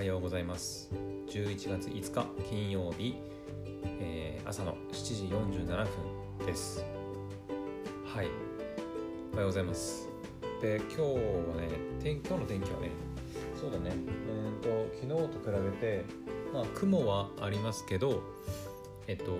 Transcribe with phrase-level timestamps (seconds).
[0.00, 0.90] はようございます。
[1.28, 3.16] 11月5日金曜日、
[4.00, 5.66] えー、朝の7時47
[6.38, 6.86] 分です。
[8.06, 8.28] はい。
[9.34, 10.08] おはようございます。
[10.62, 11.08] で今日は
[11.60, 11.68] ね
[12.02, 12.88] 天今日の天気はね
[13.60, 13.90] そうだね。
[13.92, 16.04] えー、と昨日と比べて
[16.54, 18.22] まあ雲はありますけど
[19.06, 19.36] えっと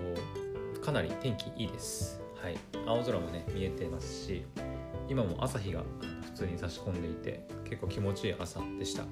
[0.79, 2.21] かなり天気いいです。
[2.35, 2.59] はい。
[2.85, 4.45] 青空もね見えてますし
[5.09, 5.81] 今も朝日が
[6.21, 9.05] 普通に差し込んでいて結構気持ちいい朝でした。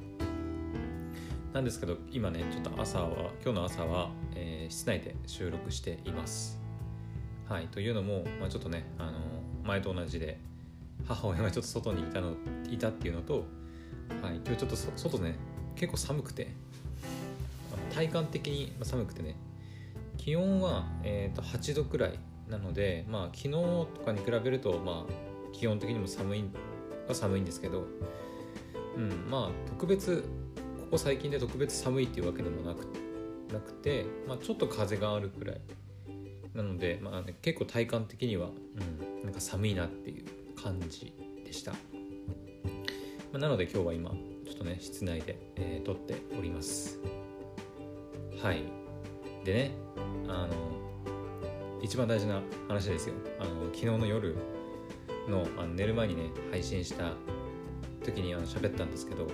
[1.60, 3.10] なんですけど今ねちょっと朝は
[3.44, 6.58] 今日の朝は、えー、室内で収録しています。
[7.50, 9.20] はいというのも、まあ、ちょっとねあの
[9.66, 10.40] 前と同じで
[11.06, 12.36] 母親がちょっと外にいたの
[12.72, 13.44] いたっていうのと、
[14.22, 15.36] はい、今日ちょっと外ね
[15.76, 16.48] 結構寒くて
[17.94, 19.36] 体感的に寒くてね
[20.18, 25.12] 気温は、えー、と8度くらいなのでまあ昨日とかに比べるとまあ
[25.52, 26.46] 気温的にも寒い
[27.06, 27.86] は寒いんですけど
[28.96, 30.24] うんまあ特別
[30.90, 32.80] ここ最近で特別寒いっていうわけでもなく
[33.54, 35.62] なくて、まあ、ちょっと風があるくらい。
[36.56, 40.26] なので、まあね、結構体感的には、うん、なんか寒いなっていう
[40.60, 41.14] 感じ
[41.46, 41.78] でした、ま
[43.36, 46.98] あ、なので今日は今ちょっとね室内で、えー、撮っております。
[48.42, 48.64] はい。
[49.46, 49.72] でね
[50.28, 53.16] あの一番大事な話ですよ。
[53.40, 54.36] あの昨日の夜
[55.28, 57.14] のあの寝る前にね配信した
[58.04, 59.28] 時にあの喋ったんですけど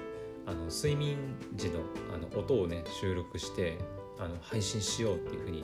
[0.46, 1.18] あの睡眠
[1.56, 1.80] 時の
[2.14, 3.78] あの音をね収録して
[4.20, 5.64] あの配信しようっていうふうに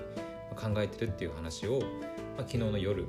[0.55, 3.05] 考えてるっていう話を、まあ、昨日の夜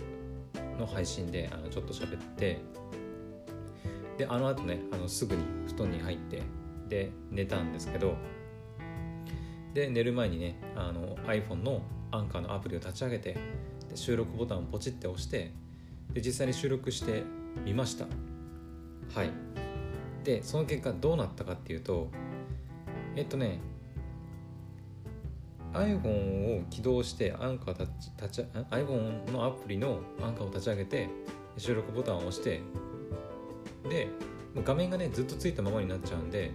[0.79, 2.61] の配信であのちょっと喋って
[4.19, 6.42] であの後ねあのすぐに布団に入って
[6.89, 8.17] で寝たんですけど
[9.75, 13.36] で寝る前にねあの iPhone のアンカーのアプリを立ち上げて
[13.89, 15.53] で収録ボタンをポチって押して
[16.12, 17.23] で実際に収録して
[17.64, 18.07] みました。
[19.14, 19.52] はい。
[20.25, 22.09] でその結果どうなったかっていうと
[23.17, 23.61] えっとね
[25.73, 31.08] iPhone を起動してアンカー立ち立ち iPhone のアプリのアンカーを立ち上げて
[31.57, 32.61] 収録ボタンを押して
[33.89, 34.08] で
[34.64, 36.51] 画面がねずっとついたままになっちゃうんで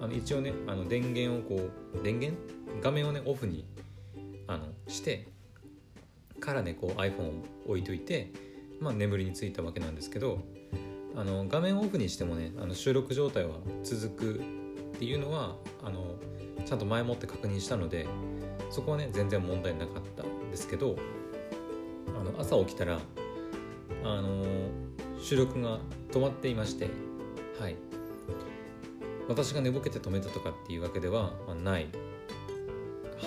[0.00, 2.40] あの一応ねあの電源をこう電源？
[2.80, 3.66] 画面をねオフに
[4.46, 5.26] あのして
[6.38, 8.32] からねこう iPhone を置いといて
[8.80, 10.40] まあ、眠りについたわけなんですけど
[11.16, 16.16] あの画面オフにしてもねあの収録状態は続くっていうのはあの
[16.64, 18.06] ちゃんと前もって確認したので
[18.70, 20.96] そこはね全然問題なかったんですけど
[22.08, 22.98] あの朝起きたら
[24.04, 24.44] あの
[25.20, 25.78] 収録が
[26.10, 26.88] 止まっていまして
[27.58, 27.76] はい。
[29.30, 31.86] 私が寝ぼけて止めたとかっていうわけでは、まあ、ない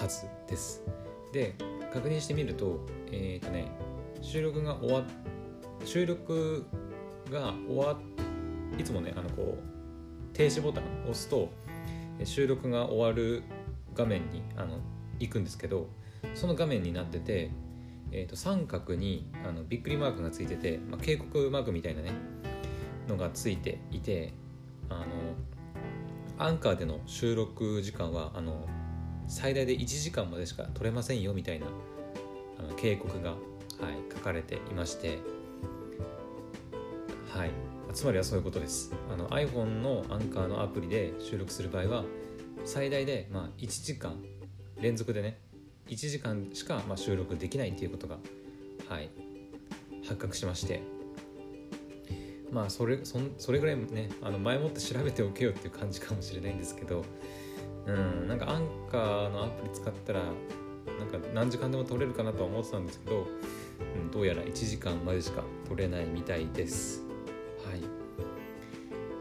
[0.01, 0.83] はずです。
[1.31, 1.55] で
[1.93, 3.71] 確認してみるとえっ、ー、とね
[4.21, 5.03] 収録が終わ
[5.85, 6.65] 収録
[7.31, 7.97] が終わ
[8.77, 11.49] いつもねあのこう停止ボタンを押すと
[12.23, 13.43] 収録が終わる
[13.95, 14.79] 画面にあの
[15.19, 15.87] 行くんですけど
[16.33, 17.51] その画面になってて、
[18.11, 22.11] えー、と三角にあのびっくりマークがついてて、まあ、警告マークみたいなね
[23.07, 24.33] のがついていて
[24.89, 25.05] あの
[26.37, 28.67] アンカーでの収録時間はあの
[29.27, 31.67] 最大で1時間までしか撮れませんよみたいな
[32.59, 33.37] あの警告が、はい、
[34.13, 35.19] 書かれていまして
[37.33, 37.51] はい。
[37.93, 38.93] つまりはそういうことです。
[39.11, 42.03] あの iPhone のアンカーのアプリで収録する場合は
[42.63, 44.23] 最大でまあ1時間
[44.79, 45.39] 連続でね
[45.87, 48.17] 1時間しかま収録できないっていうことが
[48.87, 49.09] はい
[50.03, 50.81] 発覚しまして。
[52.51, 57.03] まあそれそそれぐらいねあの前もって調べておけよっていう感じかもしれないんですけど
[57.87, 60.19] うんなんかアンカーのアプリ使ったら
[60.99, 63.25] なんか何時間でも撮れるかなとは思ってたんですけど、
[63.95, 67.02] うん、どうやら1時間までしか撮れないみたいです。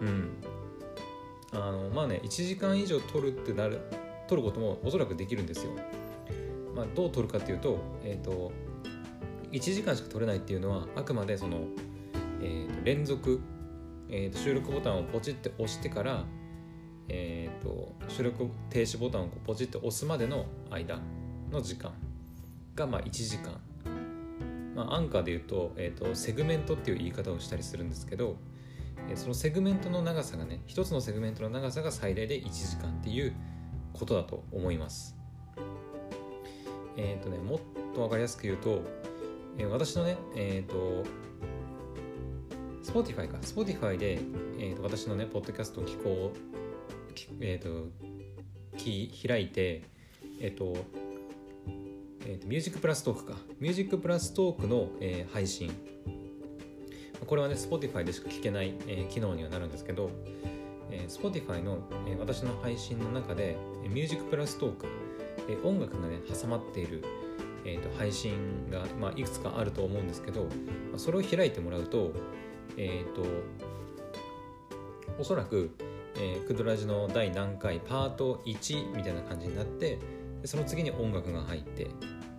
[0.02, 0.30] うん。
[1.52, 3.80] あのまあね1時間以上取るってなる
[4.26, 5.72] 取ることもおそらくできるんですよ、
[6.74, 8.50] まあ、どう取るかっていうと,、えーと、
[9.50, 11.58] 1時間しか取れないっていうのはあくまでその、
[12.40, 13.40] えーと、連続、
[14.08, 16.24] えーと、収録ボタンをポチって押してから、
[17.08, 20.98] えー、と収録停止ボタンをポチって押すまでの間
[21.50, 21.92] の時間
[22.74, 23.60] がまあ1時間。
[24.74, 28.36] まあ、アンカーで言うと,、えーとセグメントっていう言い方をしたりするんですけど、
[29.14, 33.34] そのセグメントの長さがね一つのセグメントの長さが最大で1時間っていう
[33.92, 35.16] ことだと思います。
[36.96, 37.58] えっ、ー、とねもっ
[37.94, 38.82] と分かりやすく言うと、
[39.58, 41.04] え、私のねえっ、ー、と
[42.82, 43.38] Spotify か。
[43.38, 44.18] Spotify で、
[44.58, 47.90] えーと、私のねポッドキャストを聞こうえっ、ー、と
[48.76, 49.82] き開いて
[50.40, 50.76] えっ、と
[52.24, 53.36] えーと、 Music Plus Talk か。
[53.58, 55.72] Music Plus Talk の、えー、配信
[57.26, 60.10] これはね Spotify でしか聞けない、えー、機能にはなるんですけど、
[60.90, 63.56] えー、Spotify の、えー、私の配信の中で
[63.88, 64.86] 「ミュージックプラストーク」
[65.48, 67.02] えー、音楽がね挟まっている、
[67.64, 70.48] えーと、配信が、まあ、いくつかあると思うんですけど、ま
[70.96, 72.12] あ、それを開いてもらうと
[72.76, 73.24] えっ、ー、と
[75.18, 75.70] おそらく、
[76.16, 79.98] えー、クドラジの第何回パート1みたいな感じになって
[80.40, 81.88] でその次に音楽が入って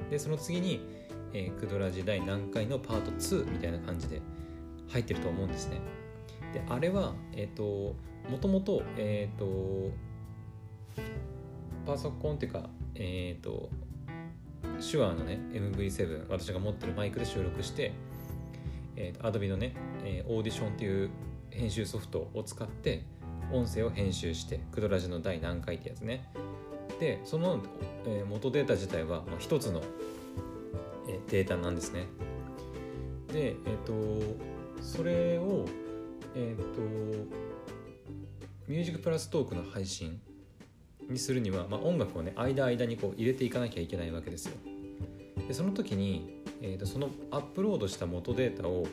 [0.09, 0.81] でその次に、
[1.33, 4.21] えー、クドラジ第何回のパート2みたいな感じで
[4.93, 5.81] 入ってると思うんですね。
[6.53, 7.95] であれは、え、ー、と
[8.29, 9.91] もともと,、えーと、
[11.85, 13.69] パソコンっていうか、えっ、ー、と
[14.79, 17.93] 手話のね MV7 私が持ってるマイクで収録して、
[18.95, 19.73] えーと、Adobe のね、
[20.03, 21.09] えー、オーディションっていう
[21.49, 23.03] 編集ソフトを使って
[23.51, 26.29] 音声を編集してクドラジの第何回ってやつね
[26.99, 27.59] でその、
[28.05, 29.81] えー、元データ自体は、まあ、一つの、
[31.09, 32.05] えー、データなんですね
[33.31, 34.52] でえっ、ー、と
[34.83, 35.65] それを
[36.35, 36.81] えっ、と
[38.67, 40.19] ミュージックプラストークの配信
[41.09, 44.55] にするには、まあ、音楽をね間間にこう入れていかなきゃいけないわけですよ。
[45.47, 48.85] でその時に、えーと、そのアップロードした元データを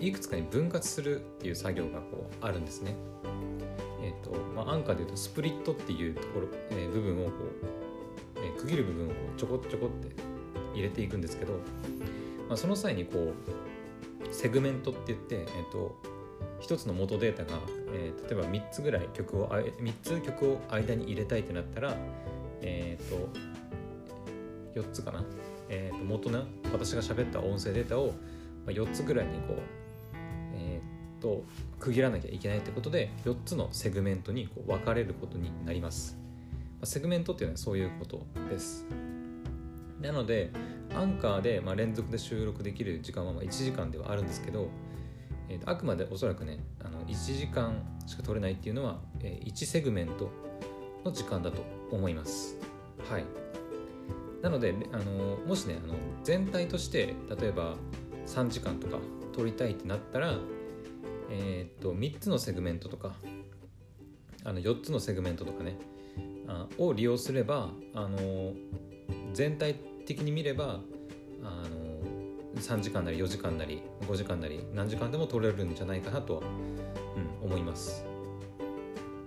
[0.00, 2.94] いくつかに分割するっていう作業がこうあるんですね。
[4.02, 7.32] えっ、ー、と、まあ、アンカーでいうとスプリットっていうところ、えー、部分をこ
[8.36, 10.14] う、えー、区切る部分をちょこちょこって
[10.74, 11.54] 入れていくんですけど、
[12.48, 13.67] まあ、その際にこう
[14.30, 16.18] セグメントって言って、えーと
[16.60, 17.60] 1つの元データが、
[17.92, 21.96] えー、例えば3つぐらい曲を3つ曲を間に入れたいってなったら
[22.60, 23.28] えっ、ー、と
[24.74, 25.24] 4つかな、
[25.68, 28.14] えー、と元の私が喋った音声データを
[28.66, 29.56] 4つぐらいにこう
[30.54, 31.44] えっ、ー、と
[31.78, 38.86] 区切らなきゃいけないってことで4つのセグメントにこう分かれることになります、まあ、セグメントっていうのはそういうことです。
[40.00, 40.50] なので
[40.94, 44.68] アンカーでまあ連続で収録できる時間はまあ1時間ではあるんですけど
[45.48, 50.30] えー、とあくまでおそらくねあの1時間しか取れないっていうのは、えー、1セグメント
[51.04, 52.56] の時間だと思います。
[53.10, 53.24] はい。
[54.42, 57.74] なのであのもしねあの全体として例えば
[58.26, 58.98] 3時間とか
[59.32, 60.36] 取りたいってなったら
[61.30, 63.14] えっ、ー、と3つのセグメントとか
[64.44, 65.76] あの4つのセグメントとかね
[66.46, 68.52] あを利用すればあの
[69.32, 69.76] 全体
[70.08, 70.80] 的に見れば
[71.42, 76.40] あの3時間なり4時間なり5時間なり何時間でも取れるんじゃないかなとは、
[77.42, 78.06] うん、思います、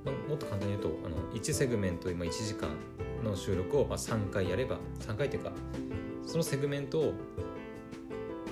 [0.04, 2.70] まもっと簡単に言うとあの1セグメント今1時間
[3.24, 5.52] の収録をま3回やれば3回というか
[6.26, 7.14] そのセグメントを、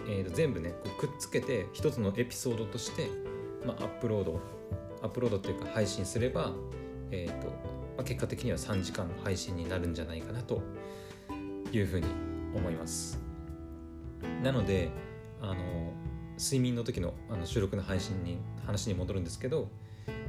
[0.08, 3.10] えー、と全部ねこうくっつけて一つのエピソードとして、
[3.66, 4.40] まあ、アップロード
[5.02, 6.52] アップロードというか配信すれば、
[7.10, 7.54] えーとま
[8.02, 10.62] あ、結果的には3時間の配信になるんじゃないかなと
[11.78, 12.08] いうふうに
[12.56, 13.20] 思います。
[14.44, 14.90] なので
[15.42, 15.94] あの
[16.38, 19.70] 睡眠の時のあの収録の配信に話に戻るんですけど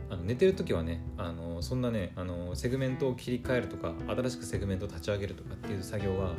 [0.08, 6.34] あの寝てる時はねあのそんなねあのセグメントを切り替えるとか新しくセグメントを立ち上げるとかっていう作業は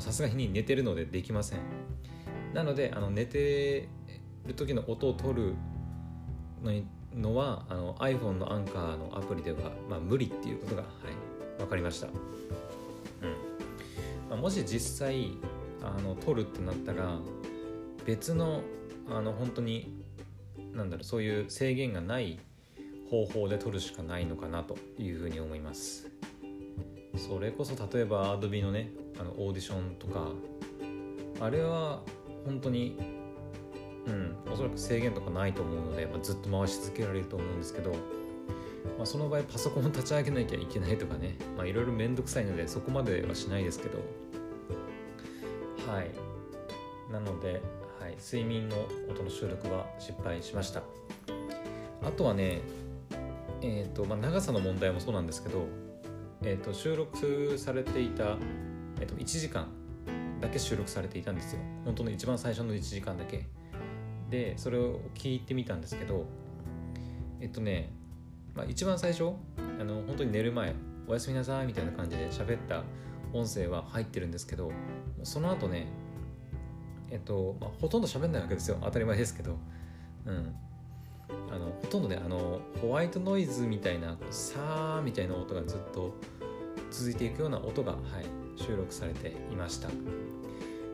[0.00, 1.60] さすがに寝てるのでできません。
[2.52, 3.88] なのであの寝て
[4.46, 5.54] る時の音を取る
[7.14, 12.14] のはあの iPhone のアンカーのアプリでは、まあ、無理っていうことが、はい、分かりました、うん。
[14.30, 15.32] ま、もし実際
[15.82, 17.18] あの取るってなったら
[18.04, 18.62] 別の
[19.08, 19.92] あの本当に
[20.72, 22.38] なんだろうそういう制限がない
[23.10, 26.08] 方法で取るしかないのかなというふうに思います。
[27.16, 30.28] それこそ例えば Adobe のねあのオーディションとか
[31.40, 32.02] あれは
[32.44, 32.98] 本当に
[34.06, 37.94] うんおそらく制限とかないと思うので、まあ、ずっと回し続けられると思うんですけど、
[38.96, 41.36] まあ、その場合パソコンを立ち上げなきゃいけないとかね。
[41.64, 43.98] いろいろ面倒くさいのでそこまではしないですけど。
[45.90, 46.10] はい。
[47.12, 47.62] なので、
[48.00, 48.76] はい、睡眠の
[49.10, 50.82] 音の収録は失敗しました。
[52.02, 52.60] あとはね
[53.62, 55.66] えーとまあ、長さの問題もそうなんですけど、
[56.42, 58.36] えーと、収録されていた、
[59.00, 59.68] えーと、1時間
[60.40, 61.60] だけ収録されていたんですよ。
[61.84, 63.46] 本当の一番最初の1時間だけ。
[64.30, 66.26] でそれを聞いてみたんですけど
[67.40, 67.92] えっとね、
[68.56, 69.32] まあ、一番最初
[69.78, 70.74] あの本当に寝る前
[71.06, 72.82] おやすみなさいみたいな感じで喋った
[73.32, 74.72] 音声は入ってるんですけど
[75.22, 75.86] その後ね
[77.10, 78.78] えっと、まあ、ほとんど喋んないわけですよ。
[78.82, 79.56] 当たり前ですけど。
[80.26, 80.54] うん。
[81.50, 86.14] あのほとんどねあのホワイトノイズみたいなさーみたいな音がずっと
[86.90, 89.88] 続いていくような音が、はい、収録されていました。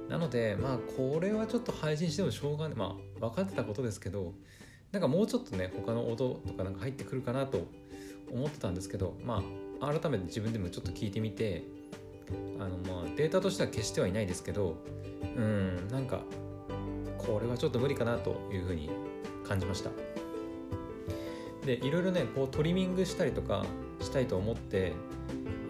[0.08, 2.78] なのでまあこれはちょっと配信してもしょうがない。
[2.78, 4.32] まあ分かってたことですけど
[4.92, 7.66] なんかもうちょっとね他の音とかなんか入ってくるかなと
[8.30, 9.42] 思ってたんですけどま
[9.80, 11.64] あ改めて自分でもちょっと聞いてみて
[12.58, 14.76] あのまあデータとしては消してはいないですけど
[15.36, 16.20] うんなんか
[17.18, 18.90] これはちょっと無理かなというふうに
[19.46, 19.90] 感じました。
[21.64, 23.64] でいろいろねこうトリミングしたりとか
[24.00, 24.92] したいと思って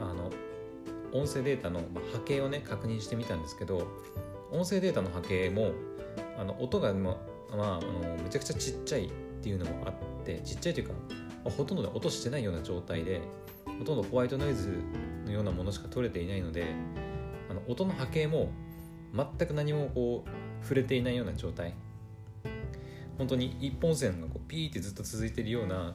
[0.00, 0.30] あの
[1.12, 1.80] 音声データの
[2.12, 3.86] 波形をね確認してみたんですけど
[4.50, 5.72] 音声データの波形も
[6.38, 6.94] あの音が、
[7.56, 9.10] まあ、あ、のめちゃくちゃちっちゃいっ
[9.42, 9.94] ていうのもあっ
[10.24, 10.92] てちっちゃいというか、
[11.44, 13.20] まあ、ほとんど、音してないような状態で
[13.78, 14.78] ほとんどホワイトノイズ
[15.26, 16.66] のようなものしか取れていないので
[17.50, 18.50] あの音の波形も
[19.14, 20.30] 全く何もこう
[20.62, 21.74] 触れていないような状態。
[23.18, 25.94] 本当に一本線がこうピーってずっと続いているような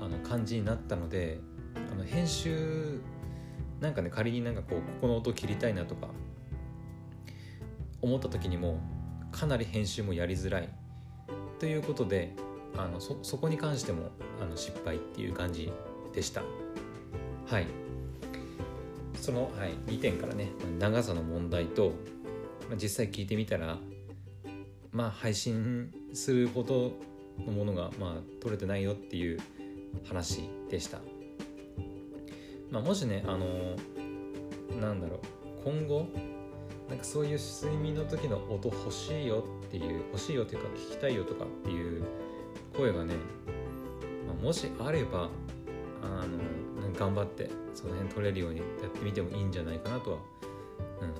[0.00, 1.38] あの感じになったので
[1.92, 3.00] あの編集
[3.80, 6.08] なんかね仮になんかこうここの音を切りたいなとか
[8.02, 8.80] 思った時にも
[9.30, 10.68] かなり編集もやりづらい。
[11.58, 12.34] ということで
[12.76, 14.10] あのそそこに関しても
[14.40, 15.72] あの失敗っていう感じ
[16.12, 16.42] でした。
[17.46, 17.66] はい。
[19.14, 21.92] その、はい、2点からね長さの問題と、
[22.68, 23.78] まあ、実際聞いてみたら
[24.92, 26.92] まあ配信するほど
[27.44, 29.40] のものがまあ取れてないよっていう
[30.08, 30.98] 話でした。
[32.70, 33.76] まあもしねあの
[34.80, 35.20] なんだろう
[35.64, 36.06] 今後
[36.88, 42.02] なんかそういう睡眠の時の音欲しいよっていう欲しいよっていうか聞きたいよとかっていう
[42.74, 43.14] 声がね、
[44.26, 45.28] まあ、もしあれば
[46.02, 46.38] あの
[46.98, 50.18] 頑張ってその辺取れるようにやってみてもいいんじゃないかなとは、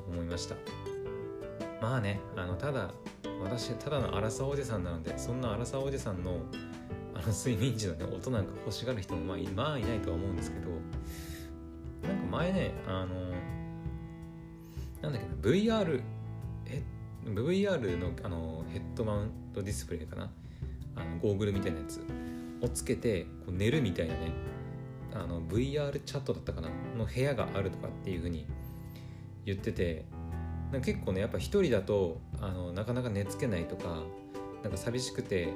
[0.08, 0.56] うん、思いました。
[1.80, 2.90] まあねあのただ
[3.42, 6.40] 私ただの荒さおじさんなのでそんな荒さおじさんの
[7.14, 10.70] あの睡眠時の、ね、音なんか欲しがる人もまあまあいないとは思うんですけど
[12.08, 13.32] なんか前ねあの
[15.02, 16.00] なんだっけな VR
[17.34, 20.30] VR のあのヘッドマウントディスプレイかな？
[20.96, 22.00] あのゴーグルみたいなやつ。
[22.60, 24.32] をつけてこう寝るみたいなね。
[25.14, 26.68] あの VR チャットだったかな？
[26.96, 28.46] の部屋があるとかっていう風に
[29.44, 30.04] 言ってて。
[30.70, 34.02] なんか結構ねやっぱ一人だとあのなかなか寝つけないとか
[34.62, 35.48] なんか寂しくて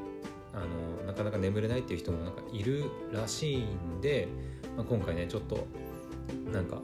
[0.55, 4.27] あのなかなか眠れないっていう人もなんかいるらしいんで、
[4.75, 5.67] まあ、今回ねちょっと
[6.51, 6.81] なんか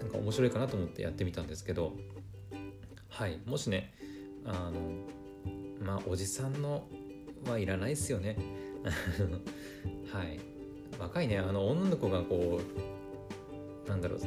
[0.00, 1.96] なんか面白いかなと思ってやってみたんですけど。
[3.18, 3.40] はい。
[3.46, 3.92] もしね
[4.44, 4.74] あの
[5.84, 6.86] まあおじさんの
[7.50, 8.36] はいらないですよね。
[10.12, 10.38] はい。
[11.00, 12.60] 若いねあの女の子がこ
[13.86, 14.20] うなんだろう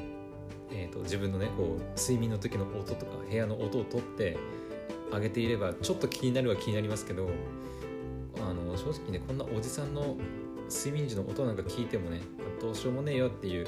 [0.74, 4.38] えーと、自分のねこう睡眠の時の音とか部屋の音を取って
[5.14, 7.30] あげていればちょっと気になるは気になりますけど
[8.42, 10.18] あの正直ねこんなおじさんの
[10.70, 12.22] 睡眠時の音なんか聞いてもね
[12.62, 13.68] どうしようもねえよっていう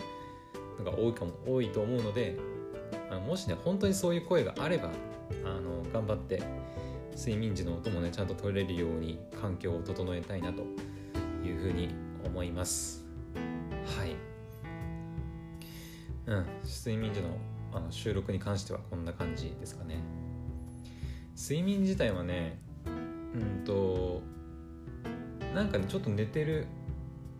[0.80, 2.38] のが多いかも多いと思うので
[3.10, 4.90] あのもしね本当にそういう声があれば
[5.46, 6.42] あの頑張って
[7.16, 10.64] 睡眠時の音もねちゃんと取れるように環境を整えたいなと
[11.46, 11.94] いうふうに
[12.26, 13.06] 思います。
[13.98, 14.16] はい。
[16.26, 16.46] うん。
[16.64, 17.38] 睡眠時の
[17.74, 19.98] あの収録に関してはこんな感じですかね。
[21.36, 24.22] 睡眠自体はねうんと
[25.54, 26.68] なんかねちょっと寝てる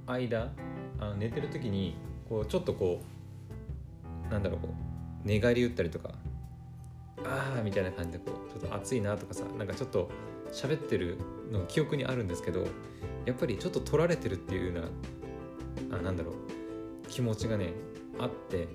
[0.08, 0.52] 間
[1.00, 1.96] あの寝てる時に
[2.28, 3.02] こうちょっとこ
[4.30, 6.12] うなんだろうこう寝返り打ったりとか
[7.26, 10.10] ああみたいな感じでこうちょっと暑いなとかさなんかちょっと
[10.52, 11.18] 喋ってる
[11.52, 12.66] の記憶にあるんですけど
[13.26, 14.82] やっぱりちょっと取られてるっていうよ
[15.90, 16.36] うなあなんだろう
[17.08, 17.74] 気持ちがね
[18.20, 18.68] あって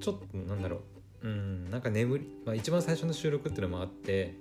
[0.00, 0.82] ちょっとなんだろ
[1.22, 4.34] ううんなんか眠り、まあ、一番最初の収録っていうのもあって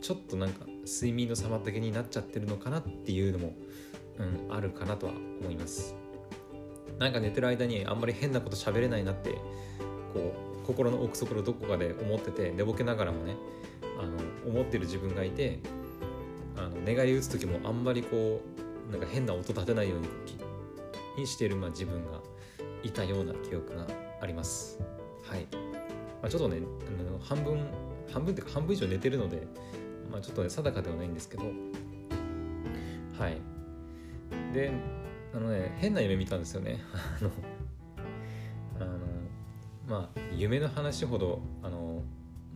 [0.00, 3.54] ちょっとなんか睡眠の妨げになっちゃってるのかなっていうのも、
[4.18, 5.94] うん、あるかなとは思います。
[6.98, 9.30] なんか寝てる間にあんまり変なこと喋れないなって
[10.12, 13.36] こう心の奥底のどこかで思ってて寝ぼけながらもね
[13.98, 15.60] あの思ってる自分がいて
[16.56, 18.40] あの寝返り打つ時もあんまりこ
[18.88, 20.08] うなんか変な音立てないように
[21.16, 22.20] にしてる、まあ、自分が
[22.82, 23.86] いたような記憶が
[24.20, 24.80] あります。
[25.24, 26.60] はい、まあ、ちょっとね
[26.98, 27.66] あの半分
[28.12, 29.46] 半分っていうか半分以上寝てるので
[30.10, 31.44] まあちょっとね定かではないんですけど。
[33.18, 33.40] はい。
[34.54, 34.72] で
[35.34, 36.80] あのね変な夢見たんですよね。
[37.20, 37.30] あの
[39.88, 42.02] まあ夢の話ほどあの、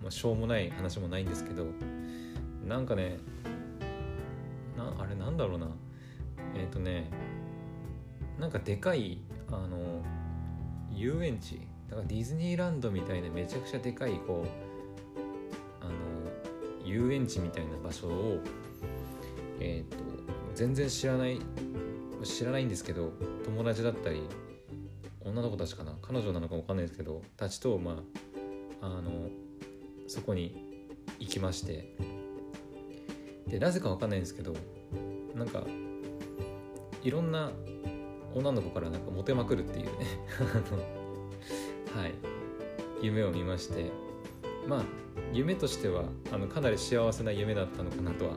[0.02, 1.66] まあ、しょうもない話もないんですけど
[2.66, 3.18] なんかね
[4.76, 5.68] なあれなんだろうな。
[6.54, 7.10] えっ、ー、とね
[8.38, 9.18] なんかでかい
[9.48, 10.02] あの
[10.92, 15.92] 遊園地だからディズニーランドみたいなめちゃくちゃでかいこうあの
[16.84, 18.38] 遊園地みたいな場所を
[19.60, 20.04] えっ、ー、と
[20.54, 21.38] 全然知らない
[22.24, 23.12] 知らないんですけど
[23.44, 24.22] 友達だったり
[25.26, 25.96] 女の子たちかな？
[26.00, 28.02] 彼女なのか分かんないですけどたちとま
[28.80, 29.28] ああの
[30.06, 30.86] そこに
[31.18, 31.94] 行きまして。
[33.48, 34.54] でなぜか分かんないんですけど
[35.36, 35.64] なんか
[37.04, 37.52] いろんな
[38.34, 39.92] 女の子からなんかモテまくるっていうね。
[41.94, 42.14] はい。
[43.02, 43.92] 夢を見まして。
[44.66, 44.84] まあ
[45.32, 48.32] 夢としてはあのかなり幸せな夢だったのかなとは、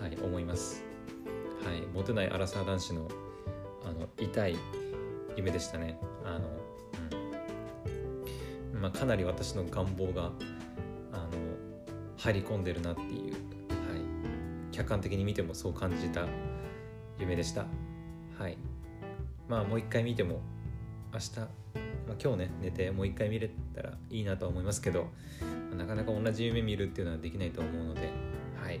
[0.00, 0.84] はい、思います。
[1.64, 3.08] はい、モテないアラサー男子の
[3.84, 4.56] あの痛い
[5.36, 5.98] 夢でしたね、
[8.84, 10.30] まあ、かなり私の願望が
[11.10, 11.30] あの
[12.18, 16.26] 入り込んでるなっていう、はい、客観的に見てもそう感じた
[17.18, 17.64] 夢でした。
[18.38, 18.58] はい。
[19.48, 20.42] まあもう一回見ても
[21.14, 21.48] 明日、まあ、
[22.22, 25.06] 今日ね寝てもう一回見れたらいいなとは思いますけど
[25.74, 28.10] なかなか同じ夢見るっていうのはできないと思うので
[28.62, 28.80] はい。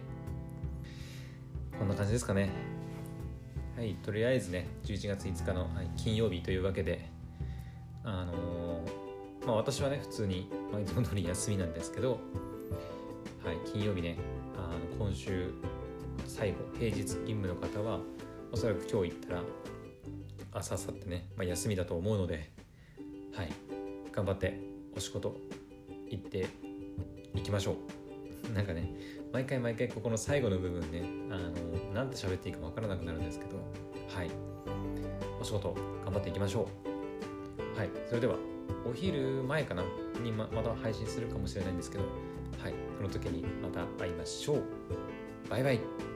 [1.78, 2.50] こんな感じですかね。
[3.74, 3.94] はい。
[4.02, 7.08] とりあえずね11月5日の、はい、金曜日というわけで
[8.06, 8.63] あのー、
[9.46, 12.20] まあ私はね普通に、まあ、いつも通り休みなんですけど
[13.44, 14.16] はい金曜日ね
[14.56, 15.52] あの今週
[16.26, 18.00] 最後平日勤務の方は
[18.52, 19.42] おそらく今日行ったら
[20.52, 22.50] 朝さってね、まあ、休みだと思うので
[23.34, 23.52] はい
[24.12, 24.58] 頑張って
[24.96, 25.36] お仕事
[26.08, 26.46] 行って
[27.34, 28.52] いきましょう。
[28.54, 28.94] なんかね
[29.32, 33.56] 毎回毎回ここの最後の部分ねあのなんて喋っていいか分からなくなるんですけど
[34.08, 34.30] はい
[35.40, 35.74] お仕事
[36.04, 36.68] 頑張っていきましょ
[37.74, 37.78] う。
[37.78, 38.36] はいそれでは
[38.88, 39.82] お昼前かな
[40.22, 44.62] にままた配信するかもしれないんですけどはいその時にまた会いましょう。
[45.48, 46.13] バイバイ。